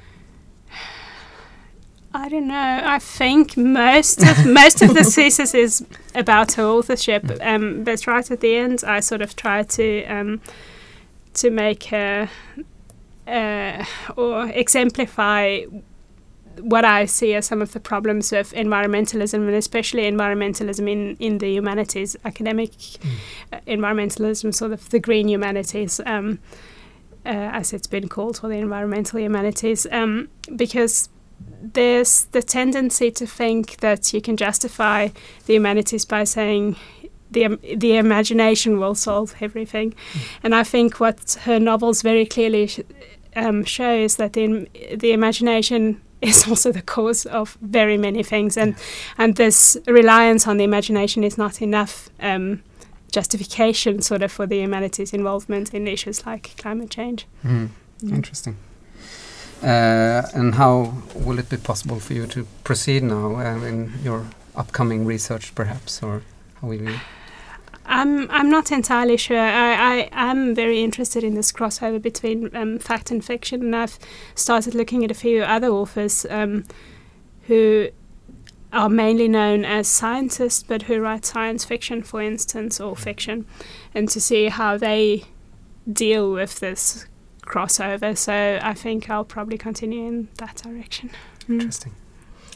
I 2.18 2.28
don't 2.28 2.48
know. 2.48 2.80
I 2.84 2.98
think 2.98 3.56
most 3.56 4.25
of 4.25 4.44
most 4.60 4.82
of 4.82 4.92
the 4.92 5.04
thesis 5.14 5.54
is 5.54 5.87
about 6.16 6.54
her 6.54 6.64
authorship, 6.64 7.30
um, 7.40 7.84
but 7.84 8.06
right 8.08 8.28
at 8.28 8.40
the 8.40 8.56
end, 8.56 8.82
I 8.84 8.98
sort 8.98 9.22
of 9.22 9.37
try 9.37 9.62
to 9.62 10.04
um, 10.06 10.40
to 11.34 11.50
make 11.50 11.92
uh, 11.92 12.26
or 14.16 14.46
exemplify 14.48 15.60
what 16.60 16.84
I 16.84 17.04
see 17.04 17.34
as 17.34 17.46
some 17.46 17.62
of 17.62 17.70
the 17.70 17.78
problems 17.78 18.32
of 18.32 18.50
environmentalism, 18.50 19.34
and 19.34 19.54
especially 19.54 20.02
environmentalism 20.02 20.90
in, 20.90 21.16
in 21.20 21.38
the 21.38 21.48
humanities, 21.52 22.16
academic 22.25 22.72
uh, 23.52 23.60
environmentalism, 23.68 24.52
sort 24.52 24.72
of 24.72 24.90
the 24.90 24.98
green 24.98 25.28
humanities, 25.28 26.00
um, 26.04 26.40
uh, 27.25 27.28
as 27.28 27.72
it's 27.72 27.87
been 27.87 28.08
called, 28.08 28.40
or 28.42 28.48
the 28.48 28.56
environmental 28.56 29.20
humanities, 29.20 29.87
um, 29.92 30.28
because 30.56 31.08
there's 31.75 32.25
the 32.26 32.42
tendency 32.42 33.11
to 33.11 33.26
think 33.26 33.78
that 33.78 34.12
you 34.12 34.21
can 34.21 34.37
justify 34.37 35.09
the 35.47 35.54
humanities 35.54 36.04
by 36.04 36.25
saying 36.25 36.76
the 37.30 37.59
the 37.76 37.97
imagination 37.97 38.78
will 38.78 38.95
solve 38.95 39.35
everything, 39.40 39.95
and 40.42 40.54
I 40.54 40.64
think 40.64 40.99
what 41.00 41.37
her 41.42 41.61
novels 41.61 42.02
very 42.02 42.25
clearly 42.26 42.66
sh- 42.66 42.80
um, 43.37 43.64
show 43.64 43.95
is 43.95 44.16
that 44.16 44.33
the 44.33 44.68
the 44.97 45.12
imagination 45.12 46.00
is 46.21 46.49
also 46.49 46.73
the 46.73 46.83
cause 46.83 47.26
of 47.26 47.59
very 47.61 47.99
many 47.99 48.23
things, 48.23 48.57
and 48.57 48.75
and 49.18 49.37
this 49.37 49.76
reliance 49.87 50.47
on 50.47 50.57
the 50.57 50.64
imagination 50.64 51.23
is 51.25 51.37
not 51.37 51.61
enough 51.61 52.09
um, 52.21 52.62
justification, 53.12 54.02
sort 54.02 54.23
of, 54.23 54.33
for 54.33 54.47
the 54.47 54.57
humanities' 54.57 55.12
involvement 55.12 55.75
in 55.75 55.87
issues 55.87 56.26
like 56.26 56.54
climate 56.57 56.90
change. 56.90 57.26
Mm. 57.45 57.68
Mm. 58.02 58.14
Interesting. 58.14 58.57
Uh, 59.62 60.22
and 60.34 60.54
how 60.54 60.94
will 61.14 61.38
it 61.38 61.48
be 61.48 61.56
possible 61.56 61.98
for 61.98 62.14
you 62.14 62.26
to 62.26 62.46
proceed 62.62 63.02
now 63.02 63.34
uh, 63.36 63.64
in 63.64 63.92
your 64.04 64.24
upcoming 64.54 65.04
research, 65.04 65.54
perhaps, 65.54 66.02
or 66.02 66.22
how 66.60 66.68
will 66.68 66.80
you? 66.80 66.94
I'm 67.88 68.30
I'm 68.30 68.50
not 68.50 68.70
entirely 68.70 69.16
sure. 69.16 69.38
I, 69.38 69.72
I 69.72 70.08
am 70.12 70.54
very 70.54 70.82
interested 70.82 71.24
in 71.24 71.34
this 71.34 71.50
crossover 71.50 72.00
between 72.00 72.54
um, 72.54 72.78
fact 72.78 73.10
and 73.10 73.24
fiction, 73.24 73.62
and 73.62 73.74
I've 73.74 73.98
started 74.34 74.74
looking 74.74 75.04
at 75.04 75.10
a 75.10 75.14
few 75.14 75.42
other 75.42 75.68
authors 75.68 76.26
um, 76.28 76.64
who 77.46 77.88
are 78.72 78.90
mainly 78.90 79.26
known 79.26 79.64
as 79.64 79.88
scientists, 79.88 80.62
but 80.62 80.82
who 80.82 81.00
write 81.00 81.24
science 81.24 81.64
fiction, 81.64 82.02
for 82.02 82.20
instance, 82.20 82.78
or 82.78 82.94
fiction, 82.94 83.46
and 83.94 84.08
to 84.10 84.20
see 84.20 84.48
how 84.50 84.76
they 84.76 85.24
deal 85.90 86.30
with 86.30 86.60
this 86.60 87.06
crossover. 87.49 88.17
So 88.17 88.59
I 88.73 88.75
think 88.75 89.09
I'll 89.11 89.25
probably 89.25 89.59
continue 89.59 90.07
in 90.09 90.28
that 90.38 90.57
direction. 90.64 91.11
Mm. 91.49 91.55
Interesting. 91.61 91.93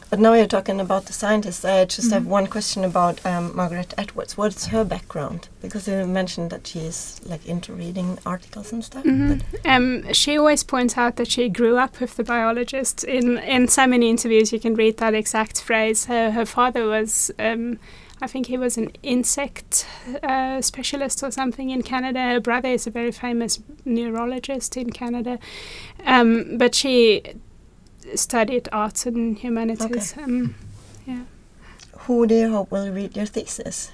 But 0.09 0.19
now 0.19 0.33
you're 0.33 0.45
talking 0.57 0.79
about 0.79 1.05
the 1.07 1.13
scientists. 1.13 1.65
I 1.65 1.85
just 1.85 2.11
have 2.11 2.23
Mhm. 2.23 2.27
one 2.39 2.47
question 2.47 2.83
about 2.83 3.15
um, 3.25 3.45
Margaret 3.55 3.95
Edwards. 3.97 4.37
What's 4.37 4.67
her 4.67 4.85
background? 4.85 5.47
Because 5.59 5.87
you 5.87 6.05
mentioned 6.05 6.51
that 6.51 6.67
she's 6.67 7.19
like 7.25 7.43
into 7.47 7.73
reading 7.73 8.19
articles 8.23 8.71
and 8.73 8.83
stuff. 8.85 9.03
Mhm. 9.05 9.41
Um, 9.65 10.13
she 10.13 10.37
always 10.37 10.63
points 10.63 10.97
out 10.97 11.15
that 11.15 11.31
she 11.31 11.49
grew 11.49 11.77
up 11.77 11.99
with 11.99 12.15
the 12.15 12.23
biologist. 12.23 13.03
In 13.03 13.39
in 13.39 13.67
so 13.67 13.87
many 13.87 14.07
interviews, 14.09 14.51
you 14.53 14.59
can 14.59 14.75
read 14.75 14.97
that 14.97 15.13
exact 15.15 15.61
phrase. 15.61 16.05
Her 16.05 16.29
her 16.31 16.45
father 16.45 16.85
was, 16.85 17.31
um, 17.39 17.79
I 18.23 18.27
think 18.27 18.47
he 18.47 18.57
was 18.57 18.77
an 18.77 18.89
insect 19.03 19.85
uh, 20.23 20.61
specialist 20.61 21.21
or 21.23 21.29
something 21.29 21.71
in 21.71 21.81
Canada. 21.81 22.19
Her 22.19 22.39
brother 22.39 22.69
is 22.69 22.87
a 22.87 22.89
very 22.89 23.11
famous 23.11 23.59
neurologist 23.83 24.77
in 24.77 24.91
Canada, 24.91 25.39
um, 26.05 26.57
but 26.57 26.73
she 26.73 27.23
studied 28.15 28.69
arts 28.71 29.05
and 29.05 29.37
humanities. 29.37 30.13
Okay. 30.13 30.23
Um, 30.23 30.55
who 32.03 32.25
do 32.25 32.35
you 32.35 32.49
hope 32.49 32.71
will 32.71 32.91
read 32.91 33.15
your 33.17 33.25
thesis? 33.25 33.91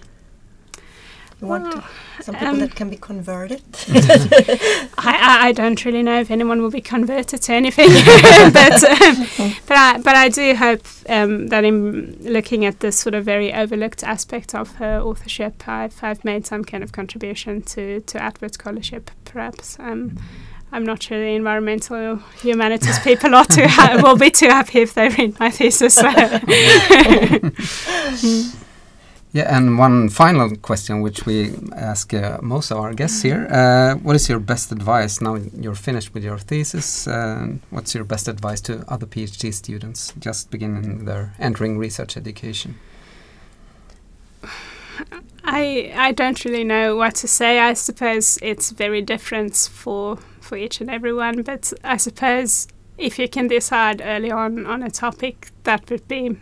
You 1.42 1.48
want 1.48 1.64
well, 1.64 1.82
to, 1.82 2.24
some 2.24 2.36
people 2.36 2.48
um, 2.50 2.60
that 2.60 2.76
can 2.76 2.90
be 2.90 2.98
converted. 2.98 3.62
I, 3.88 4.90
I, 4.98 5.48
I 5.48 5.52
don't 5.54 5.86
really 5.86 6.04
know 6.04 6.20
if 6.20 6.30
anyone 6.32 6.62
will 6.62 6.70
be 6.70 6.82
converted 6.82 7.42
to 7.44 7.54
anything, 7.54 7.88
but 8.54 8.84
um, 8.84 9.56
but 9.66 9.78
I 9.78 10.02
but 10.04 10.16
I 10.16 10.28
do 10.28 10.54
hope 10.54 10.86
um, 11.08 11.48
that 11.48 11.64
in 11.64 12.18
looking 12.22 12.66
at 12.66 12.82
this 12.82 13.00
sort 13.00 13.16
of 13.16 13.24
very 13.24 13.54
overlooked 13.54 14.04
aspect 14.04 14.54
of 14.54 14.76
her 14.76 15.00
authorship, 15.00 15.66
I've 15.66 16.04
I've 16.04 16.26
made 16.26 16.46
some 16.46 16.66
kind 16.66 16.84
of 16.84 16.92
contribution 16.92 17.62
to 17.62 18.02
to 18.02 18.22
Atwood 18.22 18.56
scholarship, 18.56 19.10
perhaps. 19.24 19.80
Um, 19.80 20.18
I'm 20.74 20.86
not 20.86 21.02
sure 21.02 21.18
the 21.20 21.36
environmental 21.36 22.18
humanities 22.42 23.00
people 23.04 23.34
are 23.34 23.46
too 23.46 23.66
ha- 23.66 24.02
will 24.04 24.18
be 24.18 24.30
too 24.30 24.50
happy 24.50 24.82
if 24.82 24.94
they 24.94 25.08
read 25.08 25.40
my 25.40 25.50
thesis. 25.52 25.96
So. 25.96 26.10
Yeah, 29.32 29.56
and 29.56 29.78
one 29.78 30.10
final 30.10 30.56
question, 30.56 31.02
which 31.02 31.28
we 31.28 31.54
ask 31.76 32.14
uh, 32.16 32.40
most 32.42 32.72
of 32.72 32.78
our 32.78 32.94
guests 32.96 33.22
here: 33.22 33.48
uh, 33.52 33.94
What 33.96 34.16
is 34.16 34.28
your 34.28 34.40
best 34.40 34.72
advice 34.72 35.22
now 35.22 35.36
you're 35.36 35.76
finished 35.76 36.16
with 36.16 36.24
your 36.24 36.40
thesis? 36.40 37.08
Uh, 37.08 37.58
what's 37.70 37.94
your 37.94 38.04
best 38.06 38.28
advice 38.28 38.60
to 38.62 38.84
other 38.88 39.06
PhD 39.06 39.54
students 39.54 40.14
just 40.18 40.50
beginning 40.50 41.06
their 41.06 41.36
entering 41.38 41.78
research 41.78 42.18
education? 42.18 42.76
I 45.44 45.92
I 45.96 46.12
don't 46.12 46.44
really 46.44 46.64
know 46.64 46.96
what 46.96 47.14
to 47.16 47.28
say. 47.28 47.60
I 47.60 47.76
suppose 47.76 48.40
it's 48.42 48.72
very 48.72 49.02
different 49.04 49.70
for 49.72 50.18
for 50.42 50.58
each 50.58 50.82
and 50.82 50.90
everyone. 50.90 51.44
But 51.44 51.72
I 51.84 51.98
suppose 51.98 52.68
if 52.98 53.20
you 53.20 53.30
can 53.30 53.48
decide 53.48 54.02
early 54.04 54.32
on 54.32 54.66
on 54.66 54.82
a 54.82 54.90
topic, 54.90 55.52
that 55.64 55.90
would 55.92 56.08
be 56.08 56.38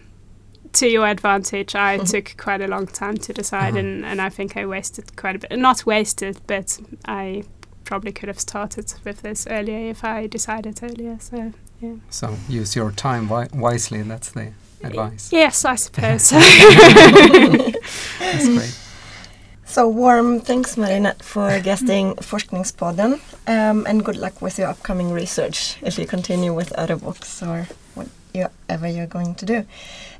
to 0.79 0.87
your 0.87 1.07
advantage. 1.07 1.75
I 1.75 1.97
Mhm. 1.97 2.09
took 2.11 2.35
quite 2.45 2.61
a 2.61 2.67
long 2.67 2.87
time 2.87 3.17
to 3.17 3.33
decide, 3.33 3.69
Uh-huh. 3.75 3.79
and 3.79 4.05
and 4.05 4.21
I 4.21 4.29
think 4.29 4.55
I 4.57 4.65
wasted 4.65 5.05
quite 5.21 5.35
a 5.35 5.39
bit. 5.39 5.59
Not 5.59 5.85
wasted, 5.85 6.35
but 6.47 6.79
I 7.05 7.43
probably 7.83 8.11
could 8.11 8.27
have 8.29 8.39
started 8.39 8.93
with 9.05 9.21
this 9.21 9.47
earlier 9.49 9.89
if 9.91 10.03
I 10.03 10.27
decided 10.27 10.79
earlier. 10.83 11.17
So 11.19 11.51
yeah. 11.81 11.95
So 12.09 12.27
use 12.49 12.75
your 12.79 12.91
time 12.91 13.27
wi- 13.27 13.49
wisely. 13.53 14.01
That's 14.03 14.29
the 14.31 14.47
advice. 14.83 15.29
Yes, 15.31 15.65
I 15.65 15.75
suppose. 15.75 16.29
That's 18.19 18.47
great. 18.47 18.75
so 19.65 19.87
warm 19.87 20.39
thanks, 20.41 20.75
Marinette, 20.77 21.23
for 21.23 21.59
guesting 21.59 22.15
Forskningspodden, 22.15 23.19
um, 23.47 23.85
and 23.87 24.03
good 24.05 24.15
luck 24.17 24.41
with 24.41 24.57
your 24.59 24.67
upcoming 24.69 25.11
research 25.11 25.77
if 25.81 25.97
you 25.99 26.05
continue 26.05 26.53
with 26.53 26.71
other 26.73 26.95
books 26.95 27.41
or 27.43 27.67
whatever 28.43 28.87
you're 28.87 29.07
going 29.07 29.35
to 29.35 29.45
do. 29.45 29.65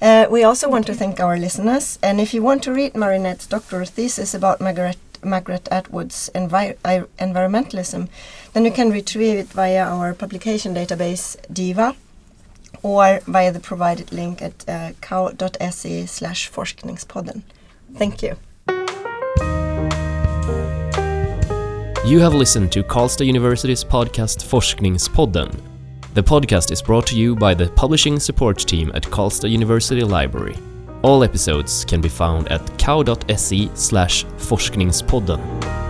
Uh, 0.02 0.26
we 0.30 0.44
also 0.44 0.70
want 0.70 0.86
to 0.88 0.94
thank 0.94 1.20
our 1.20 1.38
listeners, 1.38 2.00
and 2.02 2.20
if 2.20 2.34
you 2.34 2.42
want 2.42 2.64
to 2.64 2.74
read 2.74 2.94
Marinette's 2.94 3.48
doctoral 3.48 3.86
thesis 3.86 4.34
about 4.34 4.62
Margaret 4.62 4.98
Margaret 5.24 5.68
Atwood's 5.72 6.30
envi- 6.36 6.78
I- 6.86 7.06
environmentalism, 7.20 8.08
then 8.54 8.66
you 8.66 8.72
can 8.72 8.92
retrieve 8.92 9.40
it 9.40 9.48
via 9.48 9.84
our 9.84 10.14
publication 10.14 10.76
database 10.76 11.36
DIVA 11.52 11.96
or 12.84 13.20
via 13.26 13.52
the 13.52 13.60
provided 13.60 14.12
link 14.12 14.42
at 14.42 14.64
uh, 14.68 14.92
kau.se 15.02 16.06
slash 16.06 16.52
forskningspodden. 16.52 17.42
Thank 17.96 18.22
you. 18.22 18.38
You 22.06 22.20
have 22.20 22.34
listened 22.34 22.72
to 22.72 22.84
Karlstad 22.84 23.26
University's 23.26 23.84
podcast 23.84 24.46
Forskningspodden. 24.46 25.67
The 26.18 26.24
podcast 26.24 26.72
is 26.72 26.82
brought 26.82 27.06
to 27.10 27.16
you 27.16 27.36
by 27.36 27.54
the 27.54 27.70
publishing 27.70 28.20
support 28.20 28.58
team 28.58 28.92
at 28.96 29.04
Karlstad 29.04 29.52
University 29.52 30.02
Library. 30.02 30.58
All 31.04 31.24
episodes 31.24 31.86
can 31.86 32.02
be 32.02 32.10
found 32.10 32.48
at 32.48 32.80
kau.se 32.80 33.70
slash 33.76 34.26
forskningspodden. 34.26 35.87